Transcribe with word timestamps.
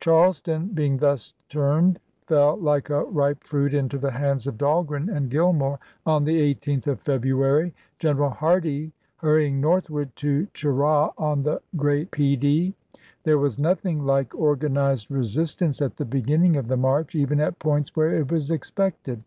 Charles 0.00 0.38
ton 0.42 0.66
being 0.74 0.98
thus 0.98 1.32
turned 1.48 1.98
fell 2.26 2.58
like 2.58 2.90
a 2.90 3.04
ripe 3.04 3.42
fruit 3.42 3.72
into 3.72 3.96
the 3.96 4.10
hands 4.10 4.46
of 4.46 4.58
Dahlgren 4.58 5.08
and 5.08 5.30
Gillmore 5.30 5.78
on 6.04 6.24
the 6.24 6.54
18th 6.54 6.88
of 6.88 7.00
February; 7.00 7.72
General 7.98 8.28
Hardee 8.28 8.92
hurrying 9.16 9.62
northward 9.62 10.14
to 10.16 10.42
i865. 10.48 10.52
Cheraw, 10.52 11.12
on 11.16 11.42
the 11.44 11.62
Great 11.74 12.10
Peedee. 12.10 12.74
There 13.24 13.38
was 13.38 13.58
nothing 13.58 14.04
like 14.04 14.34
organized 14.34 15.10
resistance 15.10 15.80
at 15.80 15.96
the 15.96 16.04
beginning 16.04 16.56
of 16.56 16.68
the 16.68 16.76
march, 16.76 17.14
even 17.14 17.40
at 17.40 17.58
points 17.58 17.96
where 17.96 18.14
it 18.14 18.30
was 18.30 18.50
expected. 18.50 19.22